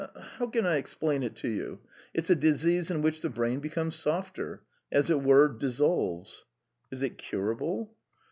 [0.39, 1.77] "How can I explain it to you?...
[2.11, 4.63] It's a disease in which the brain becomes softer...
[4.91, 6.43] as it were, dissolves."
[6.89, 7.95] "Is it curable?"